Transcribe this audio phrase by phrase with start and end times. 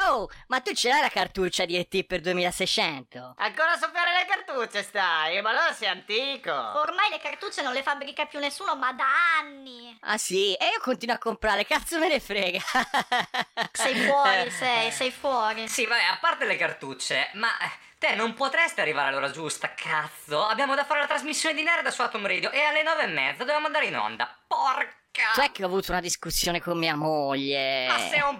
[0.00, 3.34] Oh, ma tu ce l'hai la cartuccia di ET per 2600?
[3.38, 5.40] Ancora a soffiare le cartucce stai?
[5.42, 6.52] Ma allora sei antico!
[6.52, 9.06] Ormai le cartucce non le fabbrica più nessuno, ma da
[9.40, 9.96] anni!
[10.02, 10.54] Ah sì?
[10.54, 12.60] E io continuo a comprare, cazzo me ne frega!
[13.72, 15.68] Sei fuori, sei, sei fuori.
[15.68, 20.46] Sì, vabbè, a parte le cartucce, ma eh, te non potresti arrivare all'ora giusta, cazzo!
[20.46, 23.38] Abbiamo da fare la trasmissione di Nerd su Atom Radio e alle nove e mezza
[23.38, 24.32] dobbiamo andare in onda.
[24.46, 24.96] Porca!
[25.34, 27.88] Cioè che ho avuto una discussione con mia moglie.
[27.88, 28.38] Ma sei un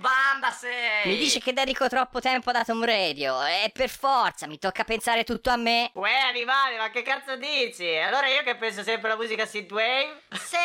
[0.48, 1.06] bamba, sei!
[1.06, 5.24] Mi dice che dedico troppo tempo ad Atom Radio e per forza mi tocca pensare
[5.24, 5.90] tutto a me.
[5.94, 7.96] Uè, animale, ma che cazzo dici?
[7.96, 10.22] Allora io che penso sempre alla musica synthwave?
[10.32, 10.58] Se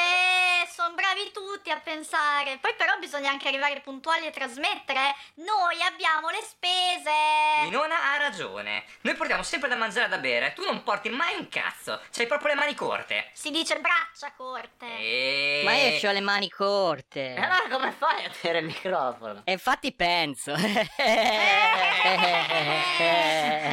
[0.73, 2.57] sono bravi tutti a pensare.
[2.59, 5.15] Poi però bisogna anche arrivare puntuali e trasmettere.
[5.35, 7.11] Noi abbiamo le spese.
[7.63, 8.85] Winona ha ragione.
[9.01, 10.53] Noi portiamo sempre da mangiare e da bere.
[10.53, 11.99] Tu non porti mai un cazzo.
[12.11, 13.29] C'hai proprio le mani corte.
[13.33, 14.85] Si dice braccia corte.
[14.97, 15.61] E...
[15.65, 17.35] Ma io ho le mani corte.
[17.35, 19.41] E allora come fai a tenere il microfono?
[19.43, 20.53] E infatti penso.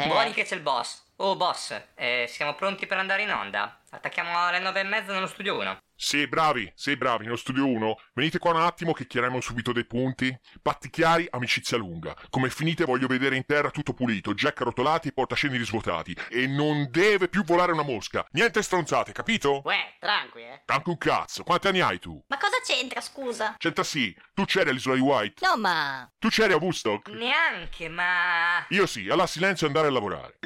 [0.07, 1.09] Buoni che c'è il boss.
[1.17, 3.81] Oh boss, eh, siamo pronti per andare in onda?
[3.91, 5.79] Attacchiamo alle nove e mezza nello studio 1.
[6.03, 8.01] Sì, bravi, sì, bravi, nello studio 1.
[8.15, 10.35] Venite qua un attimo che chiariamo subito dei punti.
[10.63, 12.17] Patti chiari, amicizia lunga.
[12.31, 16.17] Come finite voglio vedere in terra tutto pulito, jack arrotolati e portasceni risvuotati.
[16.31, 18.27] E non deve più volare una mosca.
[18.31, 19.61] Niente stronzate, capito?
[19.63, 20.63] Uè, tranqui, eh.
[20.65, 21.45] Anche un cazzo.
[21.45, 22.19] Quanti anni hai tu?
[22.29, 23.57] Ma cosa c'entra, scusa?
[23.59, 24.17] C'entra sì.
[24.33, 25.47] Tu c'eri all'isola di White?
[25.47, 26.11] No, ma...
[26.19, 27.11] Tu c'eri a Woodstock?
[27.11, 28.65] Neanche, ma...
[28.71, 30.39] Io sì, allora silenzio e andare a lavorare.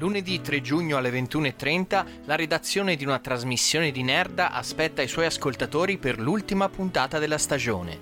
[0.00, 5.26] Lunedì 3 giugno alle 21.30 la redazione di una trasmissione di Nerda aspetta i suoi
[5.26, 7.98] ascoltatori per l'ultima puntata della stagione.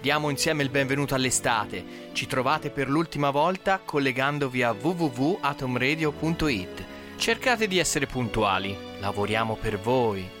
[0.00, 2.08] Diamo insieme il benvenuto all'estate.
[2.14, 6.84] Ci trovate per l'ultima volta collegandovi a www.atomradio.it.
[7.16, 10.40] Cercate di essere puntuali, lavoriamo per voi.